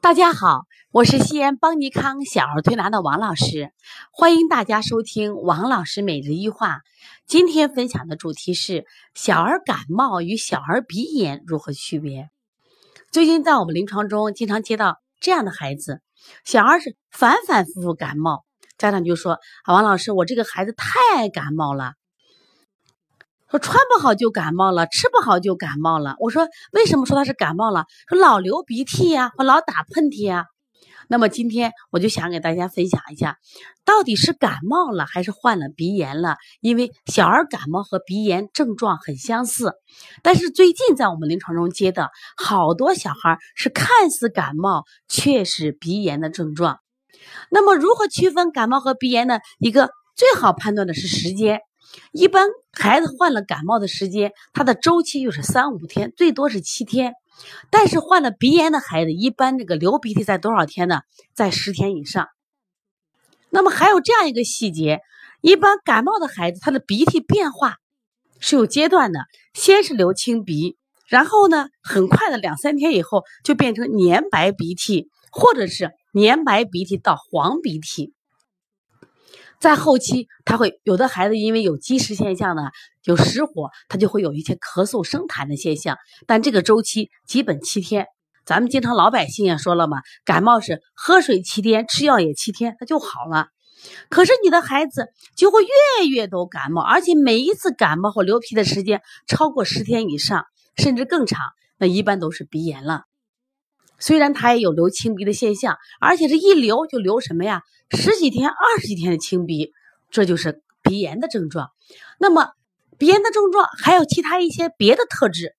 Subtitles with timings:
[0.00, 3.72] 大家好，我是西安邦尼康小儿推拿的王老师，
[4.12, 6.82] 欢迎大家收听王老师每日一话。
[7.26, 12.30] 今天分享的主题是小儿感冒与小儿鼻炎如何区别。
[13.10, 16.00] 最近在我们临床中经常接到这样的孩子，
[16.44, 18.44] 小孩是反反复复感冒，
[18.78, 21.94] 家长就说：“啊，王老师，我这个孩子太爱感冒了。”
[23.50, 26.16] 说穿不好就感冒了，吃不好就感冒了。
[26.20, 27.84] 我说为什么说他是感冒了？
[28.08, 30.46] 说老流鼻涕呀，或老打喷嚏呀。
[31.10, 33.38] 那么今天我就想给大家分享一下，
[33.86, 36.36] 到底是感冒了还是患了鼻炎了？
[36.60, 39.72] 因为小儿感冒和鼻炎症状很相似，
[40.22, 46.80] 但是最近在我们临床中接的好多小孩是看似感冒，却是鼻炎的症状。
[47.50, 49.38] 那么如何区分感冒和鼻炎呢？
[49.58, 51.60] 一个最好判断的是时间。
[52.12, 57.14] 一般孩子患了感冒的时间，他的周期就是三五天，最多是七天。
[57.70, 61.02] 但是患了鼻炎的孩子，一般这个流鼻涕在多少天呢？
[61.34, 62.28] 在十天以上。
[63.50, 65.00] 那么还有这样一个细节，
[65.40, 67.76] 一般感冒的孩子，他的鼻涕变化
[68.40, 69.20] 是有阶段的，
[69.54, 78.12] 先是流清鼻，然后呢，很快的两三天以后就变成粘白鼻涕，或者是粘白鼻涕到黄鼻涕。
[79.60, 82.62] 在后期，他会有的孩子因为有积食现象呢，
[83.04, 85.96] 有实火，他就会有一些咳嗽生痰的现象。
[86.26, 88.06] 但这个周期基本七天。
[88.46, 93.48] 咱们经常老百姓也说了嘛，感冒是喝水七天，吃药也七天，他就好了。
[94.08, 100.46] 可是你的孩子就会月月都感冒，而且每一次感冒或流鼻的时间超过十天以上，
[100.78, 101.40] 甚至更长，
[101.76, 103.02] 那一般都是鼻炎了。
[103.98, 107.62] 虽然他也有流清鼻的现象，而且是一流就流什么呀？
[107.90, 109.72] 十几天、二十几天的清鼻，
[110.10, 111.70] 这就是鼻炎的症状。
[112.18, 112.50] 那么，
[112.98, 115.54] 鼻炎的症状还有其他一些别的特质。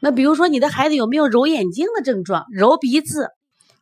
[0.00, 3.28] 那比如说，你的孩子有没有揉眼睛的症状、揉鼻子、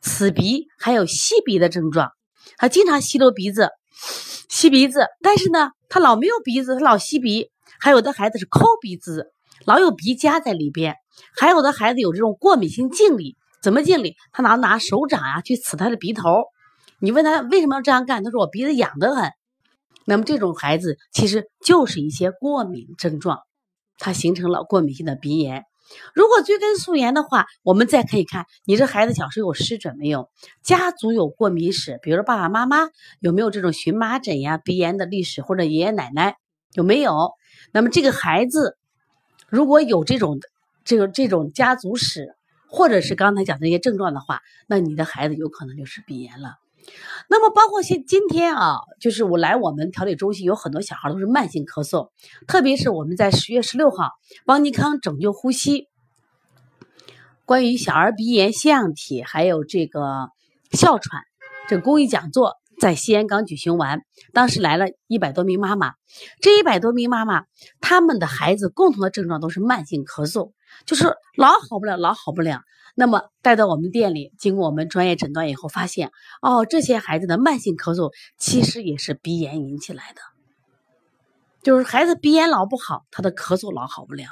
[0.00, 2.10] 刺鼻，还有吸鼻的症状？
[2.56, 3.70] 他经常吸溜鼻子、
[4.48, 7.50] 吸鼻子，但是呢，他老没有鼻子，他老吸鼻。
[7.80, 9.32] 还有的孩子是抠鼻子，
[9.64, 10.96] 老有鼻夹在里边。
[11.36, 13.36] 还有的孩子有这种过敏性镜里。
[13.64, 14.14] 怎么敬礼？
[14.30, 16.44] 他拿拿手掌呀去刺他的鼻头，
[16.98, 18.22] 你问他为什么要这样干？
[18.22, 19.30] 他说我鼻子痒得很。
[20.04, 23.38] 那么这种孩子其实就是一些过敏症状，
[23.96, 25.64] 他形成了过敏性的鼻炎。
[26.12, 30.28] 如果追根溯源的话，我们再可以看你这孩子小时候有湿疹没有？
[30.62, 36.36] 家族有过敏史，比如说爸爸妈妈有没有这种荨麻疹呀、鼻炎的历史，或者爷爷奶奶
[36.74, 37.30] 有没有？
[37.72, 38.76] 那么这个孩子
[39.48, 40.38] 如果有这种
[40.84, 42.34] 这个这种家族史。
[42.74, 46.56] 或者是刚才讲的一些症状的话，那你的孩子有可能就是鼻炎了。
[47.30, 52.10] 那么包括现今天啊，就是我来我们调理中心，有很多小孩都是慢性咳嗽，
[52.48, 54.10] 特别是我们在十月十六号
[54.44, 55.86] 邦尼康拯救呼吸
[57.44, 60.30] 关于小儿鼻炎腺样体还有这个
[60.72, 61.22] 哮喘
[61.68, 64.02] 这公益讲座在西安刚举行完，
[64.34, 65.94] 当时来了一百多名妈妈，
[66.42, 67.44] 这一百多名妈妈
[67.80, 70.52] 他们的孩子共同的症状都是慢性咳嗽。
[70.84, 72.60] 就是老好不了，老好不了。
[72.94, 76.10] 那么带到我们店里，经过我们专业诊断以后，发现
[76.42, 80.20] 哦，这些孩子的慢性咳嗽其实也是鼻炎引起来的。
[81.62, 84.26] 就是孩子鼻炎老不好，他的咳嗽老好不了。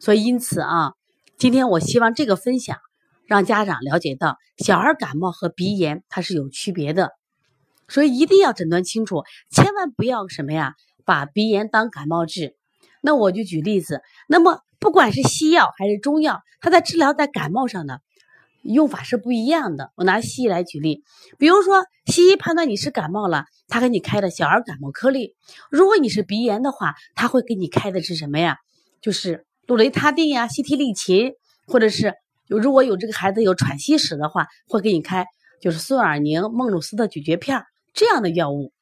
[0.00, 0.94] 所以因此啊，
[1.36, 2.78] 今天我希望这个分享
[3.28, 7.12] 让家长了解到，小儿感冒和鼻炎它是有区别的，
[7.88, 12.54] 所以一定要诊断清楚，千万不要什么呀，把鼻炎当感冒治。
[13.00, 14.60] 那我就举例子，那么。
[14.80, 18.00] 不管是西药还是中药，它在治疗在感冒上的
[18.62, 19.90] 用法是不一样的。
[19.96, 21.02] 我拿西医来举例，
[21.36, 25.34] 比如说西医判断你是感冒了，他给你开的小儿感冒颗粒；
[25.68, 28.58] 如果你是鼻炎的话，他会给你开的是什么呀？
[29.00, 31.32] 就是氯雷他定呀、西替利嗪，
[31.66, 32.14] 或者是
[32.46, 35.26] 如果有这个孩子有喘息史的话，会给你开
[35.60, 37.66] 就是苏尔宁、孟鲁斯的咀嚼片儿
[37.98, 38.72] 这样的药物，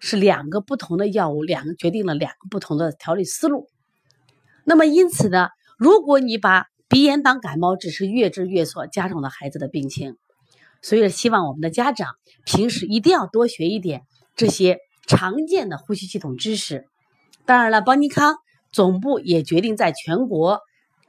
[0.00, 3.70] 是两个不同的药物，两个决定了两个不同的调理思路。
[4.64, 5.48] 那么因此呢，
[5.78, 10.18] 如果你把鼻炎当感冒，只是越治越错，加重了孩子的病情。
[10.82, 14.02] 所以希望我们的家长平时一定要多学一点
[14.36, 14.76] 这些
[15.06, 16.84] 常见的呼吸系统知识。
[17.46, 18.36] 当然了，邦尼康
[18.72, 20.60] 总部也决定在全国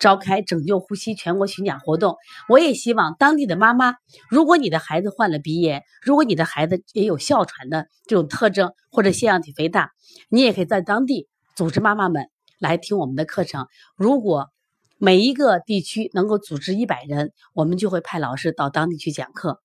[0.02, 2.18] 召开拯救呼吸全国巡讲活动。
[2.50, 3.96] 我也希望当地的妈妈，
[4.30, 9.92] 如果你的孩子患了鼻炎，如果你的孩子也有哮喘的这种特征，或者腺样体肥大，
[10.28, 12.28] 你也可以在当地组织妈妈们。
[12.60, 13.66] 来听我们的课程。
[13.96, 14.52] 如果
[15.00, 19.60] 每一个地区能够组织一百人，我们就会派老师到当地去讲课。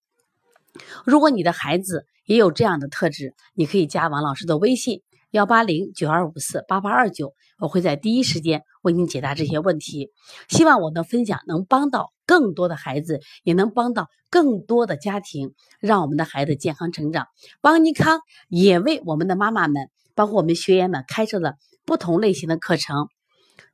[1.05, 5.03] 如果你的孩子也有这样的特质，你可以加王老师的微信：
[5.37, 10.11] 幺八零九二五四八八二九，我会在第一时间为您解答这些问题。
[10.49, 17.27] 希望我的分享能帮到更多的孩子，也能帮到更多的家庭，让我们的孩子健康成长。
[17.61, 23.09] 邦尼康也为我们的妈妈们，包括我们学员们，开设了不同类型的课程：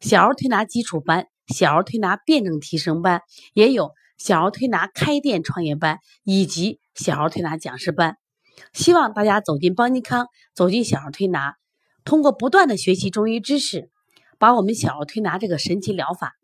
[0.00, 3.22] 小儿推拿基础班、小儿推拿辩证提升班，
[3.54, 8.16] 也有小儿推拿开店创业班以及小儿推拿讲师班。
[8.72, 11.56] 希望大家走进邦尼康，走进小儿推拿，
[12.04, 13.90] 通过不断的学习中医知识，
[14.38, 16.34] 把我们小儿推拿这个神奇疗法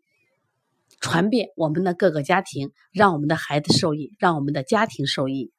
[0.99, 5.51] 传遍我们的各个家庭，让我们的孩子受益，让我们的家庭受益。